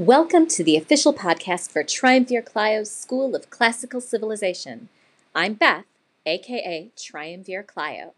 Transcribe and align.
Welcome 0.00 0.46
to 0.46 0.64
the 0.64 0.78
official 0.78 1.12
podcast 1.12 1.70
for 1.70 1.84
Triumvir 1.84 2.40
Clio's 2.40 2.90
School 2.90 3.36
of 3.36 3.50
Classical 3.50 4.00
Civilization. 4.00 4.88
I'm 5.34 5.52
Beth, 5.52 5.84
aka 6.24 6.88
Triumvir 6.96 7.62
Clio. 7.62 8.14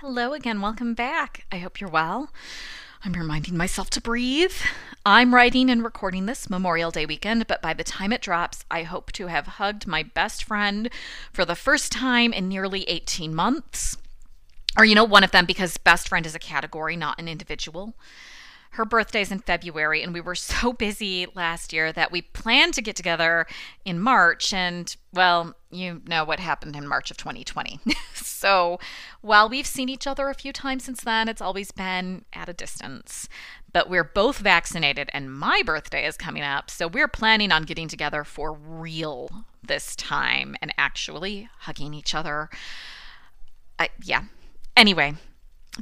Hello 0.00 0.32
again, 0.32 0.60
welcome 0.60 0.92
back. 0.94 1.46
I 1.52 1.58
hope 1.58 1.80
you're 1.80 1.88
well. 1.88 2.32
I'm 3.04 3.12
reminding 3.12 3.56
myself 3.56 3.90
to 3.90 4.00
breathe. 4.00 4.54
I'm 5.06 5.36
writing 5.36 5.70
and 5.70 5.84
recording 5.84 6.26
this 6.26 6.50
Memorial 6.50 6.90
Day 6.90 7.06
weekend, 7.06 7.46
but 7.46 7.62
by 7.62 7.72
the 7.72 7.84
time 7.84 8.12
it 8.12 8.20
drops, 8.20 8.64
I 8.68 8.82
hope 8.82 9.12
to 9.12 9.28
have 9.28 9.46
hugged 9.46 9.86
my 9.86 10.02
best 10.02 10.42
friend 10.42 10.90
for 11.32 11.44
the 11.44 11.54
first 11.54 11.92
time 11.92 12.32
in 12.32 12.48
nearly 12.48 12.82
18 12.88 13.32
months. 13.32 13.98
Or, 14.76 14.84
you 14.84 14.96
know, 14.96 15.04
one 15.04 15.22
of 15.22 15.30
them 15.30 15.46
because 15.46 15.76
best 15.76 16.08
friend 16.08 16.26
is 16.26 16.34
a 16.34 16.40
category, 16.40 16.96
not 16.96 17.20
an 17.20 17.28
individual. 17.28 17.94
Her 18.70 18.84
birthday's 18.84 19.32
in 19.32 19.40
February, 19.40 20.02
and 20.02 20.14
we 20.14 20.20
were 20.20 20.34
so 20.36 20.72
busy 20.72 21.26
last 21.34 21.72
year 21.72 21.92
that 21.92 22.12
we 22.12 22.22
planned 22.22 22.74
to 22.74 22.82
get 22.82 22.96
together 22.96 23.46
in 23.84 23.98
March. 23.98 24.52
And, 24.52 24.94
well, 25.12 25.54
you 25.70 26.02
know 26.06 26.24
what 26.24 26.40
happened 26.40 26.76
in 26.76 26.86
March 26.86 27.10
of 27.10 27.16
2020. 27.16 27.80
so, 28.14 28.78
while 29.20 29.48
we've 29.48 29.66
seen 29.66 29.88
each 29.88 30.06
other 30.06 30.28
a 30.28 30.34
few 30.34 30.52
times 30.52 30.84
since 30.84 31.02
then, 31.02 31.28
it's 31.28 31.42
always 31.42 31.70
been 31.72 32.24
at 32.32 32.48
a 32.48 32.52
distance. 32.52 33.28
But 33.72 33.88
we're 33.88 34.04
both 34.04 34.38
vaccinated, 34.38 35.10
and 35.12 35.32
my 35.32 35.62
birthday 35.64 36.06
is 36.06 36.16
coming 36.16 36.42
up. 36.42 36.70
So, 36.70 36.88
we're 36.88 37.08
planning 37.08 37.52
on 37.52 37.64
getting 37.64 37.88
together 37.88 38.24
for 38.24 38.52
real 38.52 39.30
this 39.62 39.94
time 39.94 40.56
and 40.62 40.74
actually 40.78 41.48
hugging 41.60 41.94
each 41.94 42.14
other. 42.14 42.50
Yeah. 44.02 44.24
Anyway, 44.76 45.14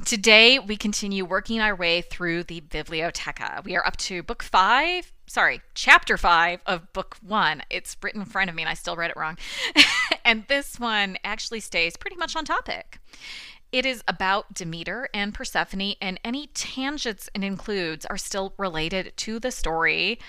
Today, 0.05 0.59
we 0.59 0.77
continue 0.77 1.25
working 1.25 1.59
our 1.59 1.75
way 1.75 2.01
through 2.01 2.43
the 2.43 2.61
Bibliotheca. 2.61 3.63
We 3.63 3.75
are 3.75 3.85
up 3.85 3.97
to 3.97 4.21
book 4.21 4.43
five, 4.43 5.11
sorry, 5.25 5.61
chapter 5.73 6.15
five 6.15 6.61
of 6.65 6.93
book 6.93 7.17
one. 7.21 7.63
It's 7.69 7.97
written 8.01 8.21
in 8.21 8.27
front 8.27 8.49
of 8.49 8.55
me 8.55 8.61
and 8.61 8.69
I 8.69 8.75
still 8.75 8.95
read 8.95 9.09
it 9.09 9.17
wrong. 9.17 9.37
and 10.25 10.45
this 10.47 10.79
one 10.79 11.17
actually 11.23 11.59
stays 11.59 11.97
pretty 11.97 12.17
much 12.17 12.35
on 12.35 12.45
topic. 12.45 12.99
It 13.71 13.85
is 13.85 14.03
about 14.07 14.53
Demeter 14.53 15.09
and 15.13 15.33
Persephone, 15.33 15.93
and 16.01 16.19
any 16.23 16.47
tangents 16.47 17.29
it 17.35 17.43
includes 17.43 18.05
are 18.05 18.17
still 18.17 18.53
related 18.57 19.13
to 19.17 19.39
the 19.39 19.51
story 19.51 20.19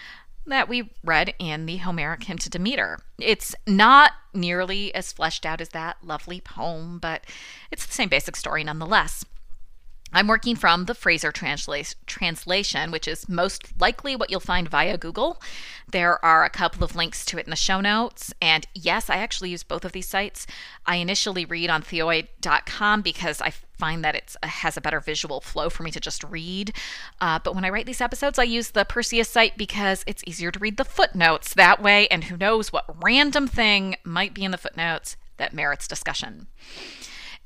that 0.47 0.69
we 0.69 0.91
read 1.05 1.34
in 1.39 1.67
the 1.67 1.79
Homeric 1.79 2.25
hymn 2.25 2.39
to 2.39 2.51
Demeter. 2.51 2.99
It's 3.19 3.55
not 3.67 4.12
nearly 4.34 4.95
as 4.95 5.12
fleshed 5.12 5.47
out 5.47 5.61
as 5.61 5.71
that 5.71 5.99
lovely 6.03 6.41
poem, 6.41 6.99
but 6.99 7.25
it's 7.71 7.87
the 7.87 7.93
same 7.93 8.09
basic 8.09 8.37
story 8.37 8.65
nonetheless. 8.65 9.25
I'm 10.12 10.27
working 10.27 10.56
from 10.56 10.86
the 10.86 10.94
Frazer 10.94 11.30
transla- 11.30 11.94
translation, 12.06 12.91
which 12.91 13.06
is 13.06 13.28
most 13.28 13.80
likely 13.80 14.16
what 14.16 14.30
you'll 14.30 14.41
find 14.41 14.69
via 14.69 14.98
Google. 14.98 15.41
There 15.91 16.25
are 16.25 16.44
a 16.44 16.50
couple 16.50 16.83
of 16.83 16.97
links 16.97 17.25
to 17.27 17.39
it 17.39 17.47
in 17.47 17.50
the 17.50 17.56
show 17.56 17.80
notes. 17.80 18.34
And 18.42 18.66
yes, 18.75 19.08
I 19.08 19.16
actually 19.16 19.50
use 19.50 19.62
both 19.62 19.84
of 19.84 19.92
these 19.92 20.08
sites. 20.08 20.47
I 20.84 20.97
initially 20.97 21.44
read 21.44 21.70
on 21.70 21.83
theoi.com 21.83 23.03
because 23.03 23.41
I 23.41 23.53
find 23.78 24.05
that 24.05 24.14
it 24.14 24.36
has 24.42 24.77
a 24.77 24.81
better 24.81 25.00
visual 25.00 25.41
flow 25.41 25.70
for 25.70 25.84
me 25.84 25.91
to 25.92 26.00
just 26.00 26.25
read. 26.25 26.75
Uh, 27.20 27.38
but 27.42 27.55
when 27.55 27.64
I 27.64 27.70
write 27.70 27.86
these 27.86 28.00
episodes, 28.00 28.38
I 28.38 28.44
use 28.44 28.70
the 28.70 28.84
Perseus 28.84 29.28
site 29.28 29.56
because 29.56 30.05
it's 30.06 30.25
easier 30.27 30.50
to 30.50 30.58
read 30.58 30.77
the 30.77 30.84
footnotes 30.84 31.55
that 31.55 31.81
way. 31.81 32.08
And 32.08 32.25
who 32.25 32.36
knows 32.36 32.72
what 32.72 33.03
random 33.03 33.47
thing 33.47 33.97
might 34.05 34.34
be 34.34 34.44
in 34.44 34.50
the 34.50 34.58
footnotes 34.58 35.16
that 35.38 35.55
merits 35.55 35.88
discussion. 35.88 36.48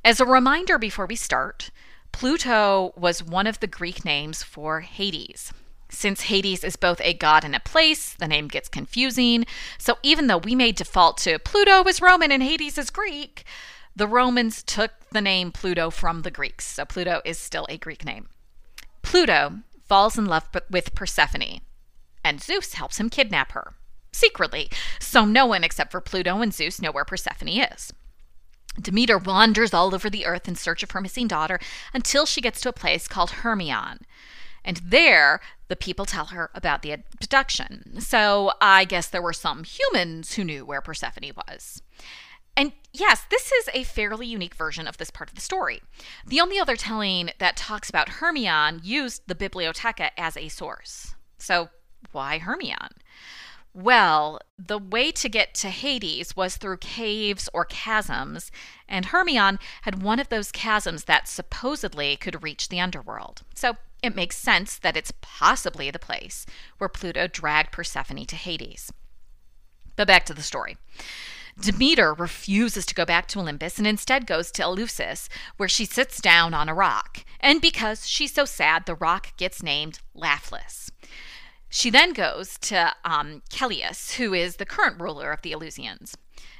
As 0.05 0.21
a 0.21 0.27
reminder 0.27 0.77
before 0.77 1.07
we 1.07 1.17
start, 1.17 1.71
Pluto 2.15 2.93
was 2.97 3.25
one 3.25 3.49
of 3.49 3.59
the 3.59 3.67
Greek 3.67 4.05
names 4.05 4.45
for 4.45 4.83
Hades. 4.83 5.53
Since 5.89 6.23
Hades 6.23 6.63
is 6.63 6.77
both 6.77 7.01
a 7.01 7.13
god 7.13 7.43
and 7.43 7.57
a 7.57 7.61
place, 7.61 8.15
the 8.15 8.29
name 8.29 8.47
gets 8.47 8.69
confusing. 8.69 9.45
So 9.79 9.99
even 10.05 10.29
though 10.29 10.39
we 10.39 10.55
may 10.55 10.71
default 10.71 11.19
to 11.19 11.41
Pluto 11.41 11.83
is 11.89 12.01
Roman 12.01 12.31
and 12.31 12.41
Hades 12.41 12.79
is 12.79 12.91
Greek, 12.91 13.43
the 13.97 14.07
Romans 14.07 14.63
took 14.63 14.93
the 15.11 15.21
name 15.21 15.51
Pluto 15.51 15.91
from 15.91 16.23
the 16.23 16.31
Greeks. 16.31 16.65
So 16.65 16.85
Pluto 16.85 17.21
is 17.25 17.37
still 17.37 17.67
a 17.69 17.77
Greek 17.77 18.05
name. 18.05 18.29
Pluto 19.03 19.59
falls 19.85 20.17
in 20.17 20.27
love 20.27 20.49
with 20.71 20.95
Persephone, 20.95 21.63
and 22.23 22.41
Zeus 22.41 22.75
helps 22.75 23.01
him 23.01 23.11
kidnap 23.11 23.51
her 23.53 23.75
secretly. 24.13 24.71
So 25.01 25.25
no 25.25 25.47
one 25.47 25.65
except 25.65 25.91
for 25.91 26.01
Pluto 26.01 26.41
and 26.41 26.55
Zeus 26.55 26.81
know 26.81 26.93
where 26.93 27.05
Persephone 27.05 27.49
is. 27.49 27.93
Demeter 28.81 29.19
wanders 29.19 29.73
all 29.73 29.95
over 29.95 30.11
the 30.11 30.27
earth 30.27 30.49
in 30.49 30.55
search 30.55 30.83
of 30.83 30.91
her 30.93 31.01
missing 31.01 31.29
daughter 31.29 31.59
until 31.93 32.27
she 32.27 32.41
gets 32.41 32.61
to 32.63 32.69
a 32.69 32.73
place 32.73 33.09
called 33.09 33.31
Hermion. 33.31 34.01
And 34.65 34.79
there, 34.79 35.41
the 35.69 35.77
people 35.77 36.07
tell 36.07 36.27
her 36.27 36.51
about 36.55 36.83
the 36.83 36.93
abduction. 36.93 38.01
So 38.01 38.53
I 38.61 38.85
guess 38.85 39.09
there 39.09 39.23
were 39.23 39.33
some 39.33 39.65
humans 39.65 40.35
who 40.35 40.45
knew 40.45 40.65
where 40.65 40.81
Persephone 40.81 41.33
was. 41.49 41.83
And 42.57 42.73
yes, 42.93 43.27
this 43.31 43.51
is 43.51 43.69
a 43.75 43.83
fairly 43.83 44.27
unique 44.27 44.55
version 44.55 44.87
of 44.87 44.97
this 44.97 45.11
part 45.11 45.29
of 45.29 45.35
the 45.35 45.41
story. 45.41 45.83
The 46.27 46.41
only 46.41 46.59
other 46.59 46.77
telling 46.77 47.31
that 47.39 47.57
talks 47.57 47.91
about 47.91 48.09
Hermion 48.09 48.81
used 48.83 49.23
the 49.27 49.35
Bibliotheca 49.35 50.11
as 50.17 50.37
a 50.37 50.49
source. 50.49 51.15
So 51.37 51.69
why 52.13 52.39
Hermion? 52.39 52.95
Well, 53.75 54.39
the 54.57 54.79
way 54.79 55.11
to 55.11 55.29
get 55.29 55.53
to 55.55 55.69
Hades 55.69 56.37
was 56.37 56.57
through 56.57 56.77
caves 56.77 57.49
or 57.53 57.65
chasms, 57.65 58.53
and 58.89 59.07
Hermion 59.07 59.59
had 59.83 60.01
one 60.01 60.21
of 60.21 60.29
those 60.29 60.53
chasms 60.53 61.05
that 61.05 61.27
supposedly 61.27 62.17
could 62.17 62.45
reach 62.45 62.69
the 62.69 62.79
underworld. 62.79 63.43
So 63.53 63.77
it 64.01 64.15
makes 64.15 64.37
sense 64.37 64.79
that 64.79 64.97
it's 64.97 65.13
possibly 65.21 65.91
the 65.91 65.99
place 65.99 66.47
where 66.79 66.89
Pluto 66.89 67.27
dragged 67.27 67.73
Persephone 67.73 68.27
to 68.27 68.37
Hades. 68.37 68.93
But 69.97 70.07
back 70.07 70.25
to 70.27 70.35
the 70.35 70.43
story. 70.43 70.77
Demeter 71.61 72.15
refuses 72.15 72.87
to 72.87 72.95
go 72.95 73.05
back 73.05 73.27
to 73.29 73.41
Olympus 73.41 73.79
and 73.79 73.87
instead 73.87 74.27
goes 74.27 74.53
to 74.53 74.63
Eleusis, 74.63 75.29
where 75.57 75.69
she 75.69 75.85
sits 75.85 76.21
down 76.21 76.55
on 76.55 76.69
a 76.69 76.75
rock. 76.75 77.25
And 77.41 77.61
because 77.61 78.09
she's 78.09 78.33
so 78.33 78.45
sad, 78.45 78.87
the 78.87 78.95
rock 78.95 79.37
gets 79.37 79.63
named 79.63 79.99
Laughless. 80.15 80.91
She 81.75 81.91
then 81.91 82.13
goes 82.13 82.57
to 82.59 82.95
um, 83.05 83.43
who 84.17 84.33
is 84.33 84.57
the 84.57 84.65
current 84.65 85.01
ruler 85.01 85.33
of 85.33 85.43
the 85.43 85.51
Eleusinians. 85.51 86.17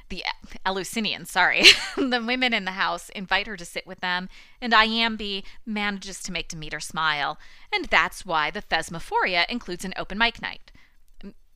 The 0.09 0.25
Eleusinians, 0.65 1.31
sorry. 1.31 1.63
the 1.95 2.21
women 2.21 2.53
in 2.53 2.65
the 2.65 2.71
house 2.71 3.07
invite 3.11 3.47
her 3.47 3.55
to 3.55 3.63
sit 3.63 3.87
with 3.87 4.01
them, 4.01 4.27
and 4.59 4.73
Iambe 4.73 5.45
manages 5.65 6.21
to 6.23 6.33
make 6.33 6.49
Demeter 6.49 6.81
smile, 6.81 7.39
and 7.71 7.85
that's 7.85 8.25
why 8.25 8.51
the 8.51 8.61
Thesmophoria 8.61 9.45
includes 9.47 9.85
an 9.85 9.93
open 9.95 10.17
mic 10.17 10.41
night. 10.41 10.73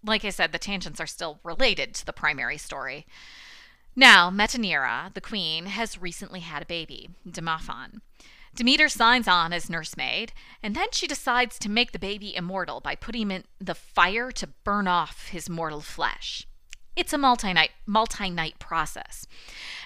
Like 0.05 0.23
I 0.23 0.29
said, 0.29 0.53
the 0.53 0.57
tangents 0.57 1.01
are 1.01 1.05
still 1.05 1.41
related 1.43 1.93
to 1.95 2.05
the 2.05 2.13
primary 2.13 2.57
story. 2.57 3.05
Now, 3.93 4.31
Metanira, 4.31 5.13
the 5.13 5.19
queen, 5.19 5.65
has 5.65 6.01
recently 6.01 6.39
had 6.39 6.61
a 6.61 6.65
baby, 6.65 7.09
Demophon. 7.27 7.99
Demeter 8.59 8.89
signs 8.89 9.25
on 9.25 9.53
as 9.53 9.69
nursemaid, 9.69 10.33
and 10.61 10.75
then 10.75 10.87
she 10.91 11.07
decides 11.07 11.57
to 11.57 11.69
make 11.69 11.93
the 11.93 11.97
baby 11.97 12.35
immortal 12.35 12.81
by 12.81 12.93
putting 12.93 13.21
him 13.21 13.31
in 13.31 13.43
the 13.57 13.73
fire 13.73 14.33
to 14.33 14.49
burn 14.65 14.85
off 14.85 15.29
his 15.29 15.49
mortal 15.49 15.79
flesh. 15.79 16.45
It's 16.93 17.13
a 17.13 17.17
multi-night 17.17 17.71
multi-night 17.85 18.59
process. 18.59 19.25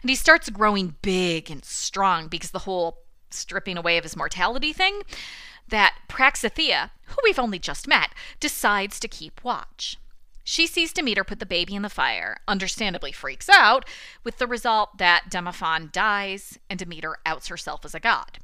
And 0.01 0.09
he 0.09 0.15
starts 0.15 0.49
growing 0.49 0.95
big 1.03 1.51
and 1.51 1.63
strong 1.63 2.27
because 2.29 2.49
the 2.49 2.65
whole 2.65 2.97
stripping 3.29 3.77
away 3.77 3.99
of 3.99 4.05
his 4.05 4.15
mortality 4.15 4.73
thing 4.73 5.03
that 5.67 5.95
Praxithea, 6.09 6.89
who 7.05 7.17
we've 7.23 7.37
only 7.37 7.59
just 7.59 7.87
met, 7.87 8.09
decides 8.39 8.99
to 9.01 9.07
keep 9.07 9.43
watch. 9.43 9.97
She 10.43 10.65
sees 10.65 10.91
Demeter 10.91 11.23
put 11.23 11.37
the 11.37 11.45
baby 11.45 11.75
in 11.75 11.83
the 11.83 11.89
fire, 11.89 12.37
understandably 12.47 13.11
freaks 13.11 13.49
out, 13.49 13.85
with 14.23 14.39
the 14.39 14.47
result 14.47 14.97
that 14.97 15.25
Demophon 15.29 15.91
dies 15.91 16.57
and 16.71 16.79
Demeter 16.79 17.17
outs 17.23 17.49
herself 17.49 17.85
as 17.85 17.93
a 17.93 17.99
god. 17.99 18.39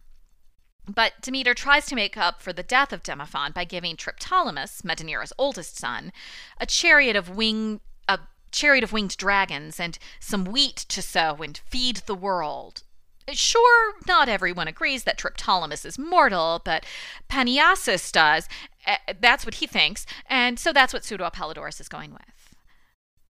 But 0.93 1.21
Demeter 1.21 1.53
tries 1.53 1.85
to 1.87 1.95
make 1.95 2.17
up 2.17 2.41
for 2.41 2.51
the 2.51 2.63
death 2.63 2.91
of 2.91 3.03
Demophon 3.03 3.53
by 3.53 3.63
giving 3.63 3.95
Triptolemus, 3.95 4.81
Metaneira's 4.81 5.33
oldest 5.37 5.77
son, 5.77 6.11
a 6.59 6.65
chariot 6.65 7.15
of 7.15 7.29
wing 7.29 7.81
a 8.07 8.19
chariot 8.51 8.83
of 8.83 8.91
winged 8.91 9.15
dragons 9.17 9.79
and 9.79 9.99
some 10.19 10.43
wheat 10.45 10.77
to 10.89 11.01
sow 11.01 11.35
and 11.35 11.59
feed 11.69 11.97
the 12.07 12.15
world. 12.15 12.83
Sure, 13.31 13.93
not 14.07 14.27
everyone 14.27 14.67
agrees 14.67 15.03
that 15.03 15.19
Triptolemus 15.19 15.85
is 15.85 15.99
mortal, 15.99 16.59
but 16.65 16.83
Panyasis 17.29 18.11
does. 18.11 18.49
Uh, 18.87 18.95
that's 19.19 19.45
what 19.45 19.55
he 19.55 19.67
thinks, 19.67 20.07
and 20.25 20.57
so 20.57 20.73
that's 20.73 20.93
what 20.93 21.05
Pseudo 21.05 21.29
Apollodorus 21.29 21.79
is 21.79 21.87
going 21.87 22.11
with. 22.11 22.55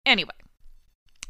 Anyway, 0.06 0.36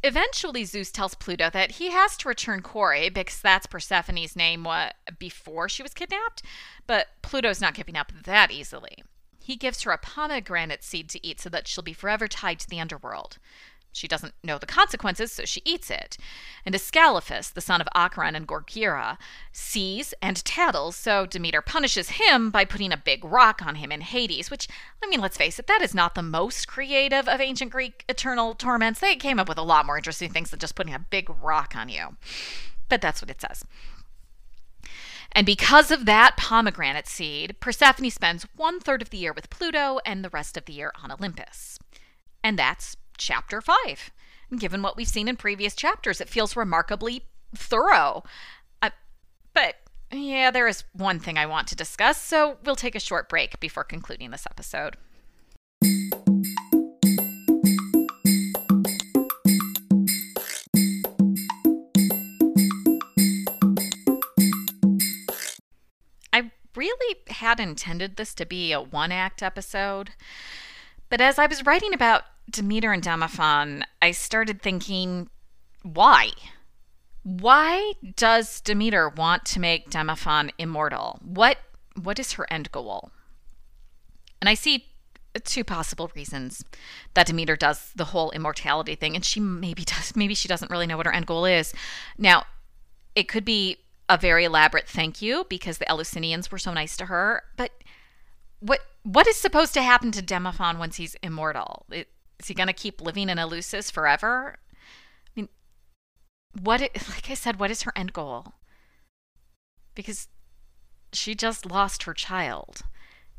Eventually, 0.04 0.64
Zeus 0.64 0.92
tells 0.92 1.16
Pluto 1.16 1.50
that 1.50 1.74
he 1.74 1.90
has 1.90 2.16
to 2.18 2.28
return 2.28 2.62
Kore 2.62 3.10
because 3.12 3.42
that's 3.42 3.66
Persephone's 3.66 4.36
name 4.36 4.64
what, 4.64 4.96
before 5.18 5.68
she 5.68 5.84
was 5.84 5.94
kidnapped, 5.94 6.44
but 6.86 7.08
Pluto's 7.22 7.62
not 7.62 7.74
giving 7.74 7.98
up 7.98 8.12
that 8.24 8.52
easily. 8.52 9.04
He 9.40 9.56
gives 9.56 9.82
her 9.84 9.92
a 9.92 9.98
pomegranate 9.98 10.84
seed 10.84 11.10
to 11.10 11.26
eat 11.26 11.40
so 11.40 11.50
that 11.50 11.68
she'll 11.68 11.84
be 11.84 11.94
forever 11.94 12.28
tied 12.28 12.60
to 12.60 12.70
the 12.70 12.80
underworld. 12.80 13.38
She 13.98 14.08
doesn't 14.08 14.34
know 14.44 14.58
the 14.58 14.66
consequences, 14.66 15.32
so 15.32 15.46
she 15.46 15.62
eats 15.66 15.90
it. 15.90 16.18
And 16.66 16.76
Ascalaphus, 16.76 17.52
the 17.52 17.62
son 17.62 17.82
of 17.82 17.88
Acheron 17.96 18.36
and 18.36 18.48
Gorgyra, 18.48 19.18
sees 19.52 20.14
and 20.22 20.44
tattles, 20.46 20.96
so 20.96 21.26
Demeter 21.26 21.62
punishes 21.62 22.12
him 22.12 22.52
by 22.52 22.64
putting 22.64 22.94
a 22.94 22.98
big 22.98 23.26
rock 23.26 23.66
on 23.66 23.76
him 23.76 23.92
in 23.92 24.02
Hades, 24.02 24.52
which, 24.52 24.68
I 25.04 25.08
mean, 25.08 25.20
let's 25.20 25.38
face 25.38 25.60
it, 25.60 25.68
that 25.68 25.82
is 25.82 25.96
not 25.96 26.16
the 26.16 26.22
most 26.22 26.68
creative 26.68 27.28
of 27.28 27.42
ancient 27.42 27.72
Greek 27.72 28.06
eternal 28.08 28.54
torments. 28.54 29.00
They 29.00 29.16
came 29.16 29.40
up 29.40 29.50
with 29.50 29.58
a 29.58 29.64
lot 29.64 29.86
more 29.86 29.98
interesting 29.98 30.32
things 30.32 30.52
than 30.52 30.60
just 30.60 30.76
putting 30.76 30.94
a 30.94 31.00
big 31.00 31.30
rock 31.42 31.74
on 31.76 31.90
you. 31.90 32.18
But 32.90 33.02
that's 33.02 33.22
what 33.22 33.32
it 33.32 33.42
says. 33.42 33.66
And 35.32 35.46
because 35.46 35.92
of 35.92 36.06
that 36.06 36.38
pomegranate 36.38 37.08
seed, 37.08 37.60
Persephone 37.60 38.10
spends 38.10 38.48
one 38.56 38.80
third 38.80 39.02
of 39.02 39.10
the 39.10 39.18
year 39.18 39.34
with 39.34 39.50
Pluto 39.50 40.00
and 40.06 40.24
the 40.24 40.30
rest 40.30 40.58
of 40.58 40.66
the 40.66 40.74
year 40.74 40.92
on 41.04 41.12
Olympus. 41.12 41.80
And 42.44 42.58
that's 42.58 42.96
chapter 43.18 43.62
five. 43.62 44.12
given 44.56 44.82
what 44.82 44.96
we've 44.96 45.08
seen 45.08 45.28
in 45.28 45.36
previous 45.36 45.76
chapters, 45.76 46.22
it 46.22 46.30
feels 46.30 46.56
remarkably 46.56 47.26
thorough. 47.56 48.24
Uh, 48.82 48.92
but 49.54 49.76
yeah, 50.12 50.52
there 50.52 50.68
is 50.68 50.84
one 50.94 51.20
thing 51.20 51.38
I 51.38 51.46
want 51.46 51.68
to 51.68 51.76
discuss, 51.76 52.22
so 52.22 52.58
we'll 52.64 52.76
take 52.76 52.96
a 52.96 53.00
short 53.00 53.28
break 53.28 53.60
before 53.60 53.84
concluding 53.84 54.32
this 54.32 54.48
episode. 54.50 54.96
I 66.32 66.52
really 66.76 67.16
had 67.28 67.60
intended 67.60 68.16
this 68.16 68.34
to 68.36 68.46
be 68.46 68.72
a 68.72 68.82
one 68.82 69.12
act 69.12 69.44
episode, 69.44 70.12
but 71.10 71.20
as 71.20 71.38
I 71.38 71.48
was 71.48 71.66
writing 71.66 71.94
about 71.94 72.24
Demeter 72.50 72.92
and 72.92 73.04
Demophon, 73.04 73.84
I 74.02 74.12
started 74.12 74.62
thinking, 74.62 75.30
why? 75.84 76.32
Why 77.24 77.94
does 78.16 78.62
Demeter 78.62 79.10
want 79.10 79.46
to 79.46 79.60
make 79.60 79.90
Demophon 79.90 80.52
immortal? 80.58 81.20
What 81.22 81.58
what 82.02 82.20
is 82.20 82.34
her 82.34 82.52
end 82.52 82.72
goal? 82.72 83.12
And 84.40 84.48
I 84.48 84.54
see 84.54 84.86
two 85.44 85.64
possible 85.64 86.12
reasons 86.16 86.64
that 87.14 87.28
Demeter 87.28 87.56
does 87.56 87.92
the 87.96 88.06
whole 88.06 88.32
immortality 88.32 88.96
thing, 88.96 89.16
and 89.16 89.26
she 89.26 89.40
maybe 89.40 89.84
does 89.86 90.16
maybe 90.16 90.34
she 90.34 90.48
doesn't 90.48 90.72
really 90.72 90.88
know 90.88 90.98
what 90.98 91.06
her 91.06 91.14
end 91.14 91.28
goal 91.28 91.46
is. 91.46 91.74
Now, 92.18 92.46
it 93.16 93.28
could 93.28 93.46
be 93.46 93.78
a 94.10 94.18
very 94.18 94.46
elaborate 94.46 94.88
thank 94.88 95.22
you 95.22 95.46
because 95.50 95.80
the 95.80 95.90
Eleusinians 95.90 96.50
were 96.50 96.58
so 96.58 96.74
nice 96.74 96.96
to 96.98 97.08
her, 97.08 97.44
but 97.58 97.72
what 98.60 98.80
what 99.04 99.28
is 99.28 99.38
supposed 99.38 99.74
to 99.74 99.82
happen 99.82 100.12
to 100.12 100.22
Demophon 100.22 100.78
once 100.78 100.96
he's 100.96 101.16
immortal? 101.24 101.86
It, 101.92 102.08
is 102.40 102.48
he 102.48 102.54
going 102.54 102.68
to 102.68 102.74
keep 102.74 103.02
living 103.02 103.30
in 103.30 103.38
Eleusis 103.38 103.92
forever? 103.92 104.58
I 104.76 105.30
mean, 105.36 105.50
what, 106.62 106.82
like 107.10 107.30
I 107.30 107.34
said, 107.34 107.60
what 107.60 107.72
is 107.72 107.84
her 107.84 107.94
end 107.96 108.14
goal? 108.14 108.54
Because 109.96 110.28
she 111.14 111.36
just 111.36 111.66
lost 111.66 112.04
her 112.04 112.14
child. 112.14 112.82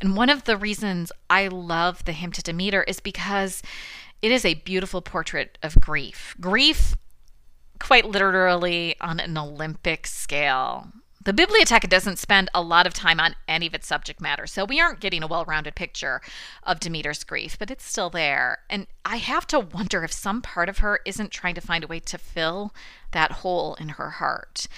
And 0.00 0.16
one 0.16 0.30
of 0.30 0.44
the 0.44 0.56
reasons 0.56 1.12
I 1.28 1.48
love 1.48 2.04
the 2.04 2.12
hymn 2.12 2.32
to 2.32 2.42
Demeter 2.42 2.82
is 2.84 3.00
because 3.00 3.62
it 4.22 4.32
is 4.32 4.44
a 4.44 4.54
beautiful 4.54 5.00
portrait 5.00 5.58
of 5.62 5.80
grief. 5.80 6.36
Grief, 6.40 6.94
quite 7.78 8.04
literally, 8.04 8.96
on 9.00 9.20
an 9.20 9.36
Olympic 9.36 10.06
scale. 10.06 10.88
The 11.20 11.32
Bibliotheca 11.32 11.88
doesn't 11.88 12.18
spend 12.18 12.48
a 12.54 12.62
lot 12.62 12.86
of 12.86 12.94
time 12.94 13.18
on 13.18 13.34
any 13.48 13.66
of 13.66 13.74
its 13.74 13.88
subject 13.88 14.20
matter, 14.20 14.46
so 14.46 14.64
we 14.64 14.80
aren't 14.80 15.00
getting 15.00 15.22
a 15.22 15.26
well 15.26 15.44
rounded 15.44 15.74
picture 15.74 16.20
of 16.62 16.78
Demeter's 16.78 17.24
grief, 17.24 17.58
but 17.58 17.70
it's 17.70 17.84
still 17.84 18.08
there. 18.08 18.58
And 18.70 18.86
I 19.04 19.16
have 19.16 19.46
to 19.48 19.58
wonder 19.58 20.04
if 20.04 20.12
some 20.12 20.40
part 20.40 20.68
of 20.68 20.78
her 20.78 21.00
isn't 21.04 21.32
trying 21.32 21.56
to 21.56 21.60
find 21.60 21.82
a 21.82 21.88
way 21.88 21.98
to 22.00 22.18
fill 22.18 22.72
that 23.10 23.32
hole 23.32 23.74
in 23.80 23.90
her 23.90 24.10
heart. 24.10 24.68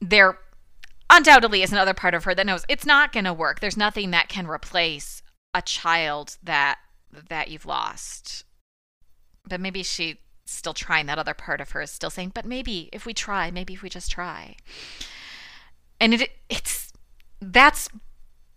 There 0.00 0.38
undoubtedly 1.08 1.62
is 1.62 1.72
another 1.72 1.94
part 1.94 2.14
of 2.14 2.24
her 2.24 2.34
that 2.34 2.46
knows 2.46 2.64
it's 2.68 2.86
not 2.86 3.12
going 3.12 3.24
to 3.24 3.32
work. 3.32 3.60
There's 3.60 3.76
nothing 3.76 4.10
that 4.10 4.28
can 4.28 4.46
replace 4.46 5.22
a 5.54 5.62
child 5.62 6.36
that 6.42 6.78
that 7.28 7.48
you've 7.48 7.66
lost. 7.66 8.44
But 9.48 9.60
maybe 9.60 9.82
she's 9.82 10.16
still 10.44 10.74
trying 10.74 11.06
that 11.06 11.18
other 11.18 11.32
part 11.32 11.62
of 11.62 11.70
her 11.70 11.80
is 11.80 11.90
still 11.90 12.10
saying, 12.10 12.32
but 12.34 12.44
maybe 12.44 12.90
if 12.92 13.06
we 13.06 13.14
try, 13.14 13.50
maybe 13.50 13.72
if 13.72 13.82
we 13.82 13.88
just 13.88 14.10
try 14.10 14.56
and 16.00 16.14
it 16.14 16.30
it's 16.48 16.92
that's 17.40 17.88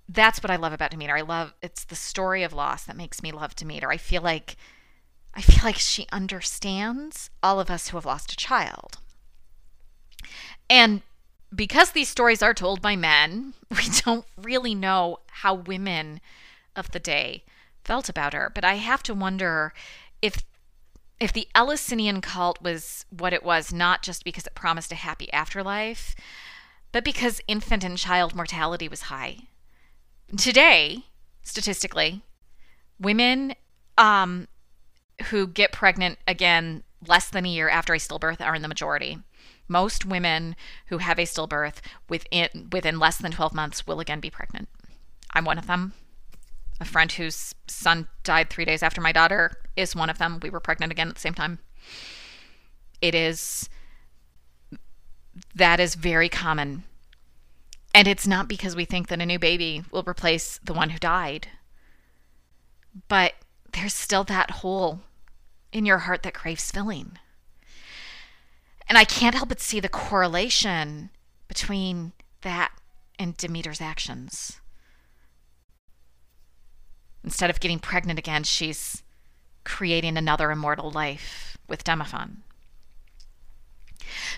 that's 0.09 0.41
what 0.41 0.51
I 0.51 0.55
love 0.55 0.73
about 0.73 0.91
Demeter. 0.91 1.15
I 1.17 1.21
love 1.21 1.53
it's 1.61 1.83
the 1.83 1.95
story 1.95 2.43
of 2.43 2.53
loss 2.53 2.85
that 2.85 2.95
makes 2.95 3.21
me 3.21 3.31
love 3.31 3.55
Demeter. 3.55 3.91
I 3.91 3.97
feel 3.97 4.21
like 4.21 4.55
I 5.33 5.41
feel 5.41 5.63
like 5.63 5.75
she 5.75 6.07
understands 6.11 7.29
all 7.43 7.59
of 7.59 7.69
us 7.69 7.89
who 7.89 7.97
have 7.97 8.05
lost 8.05 8.31
a 8.31 8.37
child. 8.37 8.97
And 10.69 11.01
because 11.55 11.91
these 11.91 12.09
stories 12.09 12.41
are 12.41 12.53
told 12.53 12.81
by 12.81 12.95
men, 12.95 13.53
we 13.71 13.83
don't 14.03 14.25
really 14.37 14.75
know 14.75 15.19
how 15.27 15.53
women 15.53 16.19
of 16.75 16.91
the 16.91 16.99
day 16.99 17.43
felt 17.83 18.09
about 18.09 18.33
her. 18.33 18.51
But 18.53 18.65
I 18.65 18.75
have 18.75 19.03
to 19.03 19.13
wonder 19.13 19.73
if 20.21 20.43
if 21.19 21.33
the 21.33 21.47
Eleusinian 21.55 22.21
cult 22.21 22.61
was 22.61 23.05
what 23.09 23.33
it 23.33 23.43
was 23.43 23.73
not 23.73 24.03
just 24.03 24.23
because 24.23 24.45
it 24.45 24.53
promised 24.53 24.91
a 24.91 24.95
happy 24.95 25.31
afterlife, 25.33 26.15
but 26.91 27.03
because 27.03 27.41
infant 27.47 27.83
and 27.83 27.97
child 27.97 28.35
mortality 28.35 28.87
was 28.87 29.03
high. 29.03 29.37
Today, 30.37 31.05
statistically, 31.41 32.21
women 32.99 33.55
um, 33.97 34.47
who 35.29 35.47
get 35.47 35.71
pregnant 35.71 36.19
again 36.27 36.83
less 37.05 37.29
than 37.29 37.45
a 37.45 37.49
year 37.49 37.69
after 37.69 37.93
a 37.93 37.97
stillbirth 37.97 38.41
are 38.41 38.55
in 38.55 38.61
the 38.61 38.67
majority. 38.67 39.19
Most 39.67 40.05
women 40.05 40.55
who 40.87 40.99
have 40.99 41.19
a 41.19 41.23
stillbirth 41.23 41.75
within 42.09 42.69
within 42.71 42.99
less 42.99 43.17
than 43.17 43.31
12 43.31 43.53
months 43.53 43.85
will 43.85 43.99
again 43.99 44.19
be 44.19 44.29
pregnant. 44.29 44.69
I'm 45.33 45.45
one 45.45 45.57
of 45.57 45.67
them. 45.67 45.93
A 46.79 46.85
friend 46.85 47.11
whose 47.11 47.55
son 47.67 48.07
died 48.23 48.49
3 48.49 48.65
days 48.65 48.83
after 48.83 49.01
my 49.01 49.11
daughter 49.11 49.57
is 49.75 49.95
one 49.95 50.09
of 50.09 50.19
them. 50.19 50.39
We 50.41 50.49
were 50.49 50.59
pregnant 50.59 50.91
again 50.91 51.09
at 51.09 51.15
the 51.15 51.21
same 51.21 51.33
time. 51.33 51.59
It 53.01 53.13
is 53.13 53.69
that 55.55 55.79
is 55.79 55.95
very 55.95 56.29
common. 56.29 56.83
And 57.93 58.07
it's 58.07 58.27
not 58.27 58.47
because 58.47 58.75
we 58.75 58.85
think 58.85 59.07
that 59.07 59.21
a 59.21 59.25
new 59.25 59.39
baby 59.39 59.83
will 59.91 60.03
replace 60.03 60.59
the 60.63 60.73
one 60.73 60.91
who 60.91 60.99
died. 60.99 61.47
But 63.07 63.33
there's 63.73 63.93
still 63.93 64.23
that 64.25 64.51
hole 64.51 65.01
in 65.71 65.85
your 65.85 65.99
heart 65.99 66.23
that 66.23 66.33
craves 66.33 66.71
filling. 66.71 67.17
And 68.87 68.97
I 68.97 69.03
can't 69.03 69.35
help 69.35 69.49
but 69.49 69.59
see 69.59 69.79
the 69.79 69.89
correlation 69.89 71.09
between 71.47 72.13
that 72.41 72.71
and 73.19 73.35
Demeter's 73.35 73.81
actions. 73.81 74.59
Instead 77.23 77.49
of 77.49 77.59
getting 77.59 77.79
pregnant 77.79 78.19
again, 78.19 78.44
she's 78.44 79.03
creating 79.63 80.17
another 80.17 80.51
immortal 80.51 80.89
life 80.89 81.57
with 81.67 81.83
Demophon. 81.83 82.37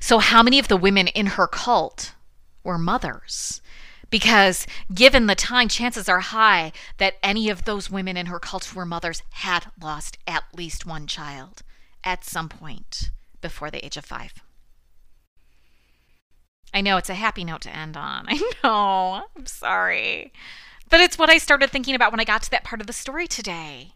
So, 0.09 0.17
how 0.17 0.41
many 0.41 0.57
of 0.57 0.69
the 0.69 0.75
women 0.75 1.05
in 1.05 1.27
her 1.37 1.45
cult 1.45 2.15
were 2.63 2.79
mothers? 2.79 3.61
Because, 4.09 4.65
given 4.91 5.27
the 5.27 5.35
time, 5.35 5.67
chances 5.67 6.09
are 6.09 6.21
high 6.21 6.71
that 6.97 7.17
any 7.21 7.47
of 7.47 7.65
those 7.65 7.91
women 7.91 8.17
in 8.17 8.25
her 8.25 8.39
cult 8.39 8.65
who 8.65 8.79
were 8.79 8.87
mothers 8.87 9.21
had 9.33 9.67
lost 9.79 10.17
at 10.25 10.45
least 10.51 10.83
one 10.83 11.05
child 11.05 11.61
at 12.03 12.25
some 12.25 12.49
point 12.49 13.11
before 13.39 13.69
the 13.69 13.85
age 13.85 13.97
of 13.97 14.05
five. 14.05 14.33
I 16.73 16.81
know 16.81 16.97
it's 16.97 17.11
a 17.11 17.13
happy 17.13 17.43
note 17.43 17.61
to 17.61 17.77
end 17.77 17.95
on. 17.95 18.25
I 18.29 18.51
know. 18.63 19.25
I'm 19.37 19.45
sorry. 19.45 20.33
But 20.89 21.01
it's 21.01 21.19
what 21.19 21.29
I 21.29 21.37
started 21.37 21.69
thinking 21.69 21.93
about 21.93 22.11
when 22.11 22.19
I 22.19 22.23
got 22.23 22.41
to 22.41 22.49
that 22.49 22.63
part 22.63 22.81
of 22.81 22.87
the 22.87 22.93
story 22.93 23.27
today. 23.27 23.93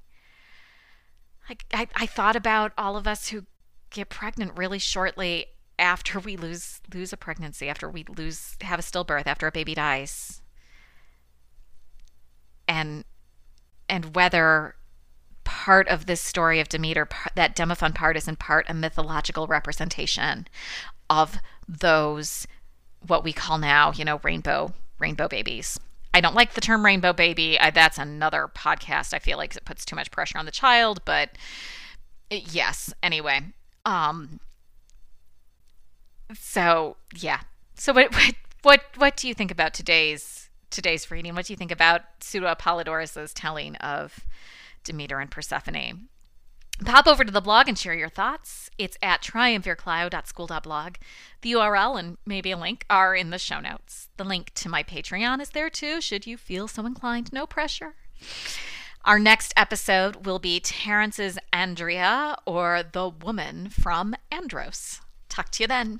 I, 1.49 1.57
I, 1.73 1.87
I 1.95 2.05
thought 2.05 2.35
about 2.35 2.71
all 2.77 2.97
of 2.97 3.07
us 3.07 3.29
who 3.29 3.47
get 3.89 4.09
pregnant 4.09 4.55
really 4.55 4.77
shortly 4.77 5.47
after 5.79 6.19
we 6.19 6.37
lose 6.37 6.81
lose 6.93 7.13
a 7.13 7.17
pregnancy, 7.17 7.69
after 7.69 7.89
we 7.89 8.05
lose 8.17 8.55
have 8.61 8.79
a 8.79 8.83
stillbirth, 8.83 9.27
after 9.27 9.47
a 9.47 9.51
baby 9.51 9.75
dies. 9.75 10.41
And 12.67 13.03
and 13.89 14.15
whether 14.15 14.75
part 15.43 15.87
of 15.87 16.05
this 16.05 16.21
story 16.21 16.59
of 16.59 16.69
Demeter, 16.69 17.07
that 17.35 17.55
Demophon 17.55 17.93
part 17.93 18.15
is 18.15 18.27
in 18.27 18.35
part 18.35 18.65
a 18.69 18.73
mythological 18.73 19.47
representation 19.47 20.47
of 21.09 21.37
those 21.67 22.47
what 23.05 23.23
we 23.23 23.33
call 23.33 23.57
now, 23.57 23.91
you 23.91 24.05
know, 24.05 24.19
rainbow 24.23 24.73
rainbow 24.99 25.27
babies. 25.27 25.79
I 26.13 26.21
don't 26.21 26.35
like 26.35 26.53
the 26.53 26.61
term 26.61 26.85
rainbow 26.85 27.11
baby. 27.11 27.59
I, 27.59 27.71
that's 27.71 27.97
another 27.97 28.49
podcast. 28.53 29.13
I 29.13 29.19
feel 29.19 29.37
like 29.37 29.55
it 29.55 29.65
puts 29.65 29.83
too 29.83 29.95
much 29.95 30.11
pressure 30.11 30.37
on 30.37 30.45
the 30.45 30.51
child, 30.51 31.03
but 31.05 31.31
yes. 32.29 32.93
Anyway, 33.01 33.41
um, 33.85 34.39
so 36.33 36.97
yeah. 37.15 37.41
So 37.75 37.93
what 37.93 38.13
what 38.13 38.35
what 38.61 38.81
what 38.97 39.17
do 39.17 39.27
you 39.27 39.33
think 39.33 39.51
about 39.51 39.73
today's 39.73 40.49
today's 40.69 41.09
reading? 41.11 41.35
What 41.35 41.45
do 41.45 41.53
you 41.53 41.57
think 41.57 41.71
about 41.71 42.01
Pseudo 42.19 42.53
Apollodorus's 42.53 43.33
telling 43.33 43.75
of 43.77 44.25
Demeter 44.83 45.19
and 45.19 45.29
Persephone? 45.29 46.07
Pop 46.83 47.07
over 47.07 47.23
to 47.23 47.31
the 47.31 47.41
blog 47.41 47.67
and 47.67 47.77
share 47.77 47.93
your 47.93 48.09
thoughts. 48.09 48.69
It's 48.77 48.97
at 49.01 49.21
triumvirclio.school.blog. 49.21 50.95
The 51.41 51.51
URL 51.51 51.99
and 51.99 52.17
maybe 52.25 52.51
a 52.51 52.57
link 52.57 52.85
are 52.89 53.15
in 53.15 53.29
the 53.29 53.37
show 53.37 53.59
notes. 53.59 54.09
The 54.17 54.23
link 54.23 54.51
to 54.55 54.69
my 54.69 54.83
Patreon 54.83 55.39
is 55.39 55.49
there 55.51 55.69
too, 55.69 56.01
should 56.01 56.25
you 56.25 56.35
feel 56.35 56.67
so 56.67 56.85
inclined. 56.85 57.31
No 57.31 57.45
pressure. 57.45 57.93
Our 59.05 59.19
next 59.19 59.53
episode 59.55 60.25
will 60.25 60.39
be 60.39 60.59
Terence's 60.59 61.37
Andria 61.51 62.37
or 62.45 62.83
The 62.89 63.09
Woman 63.09 63.69
from 63.69 64.15
Andros. 64.31 65.01
Talk 65.29 65.51
to 65.51 65.63
you 65.63 65.67
then. 65.67 65.99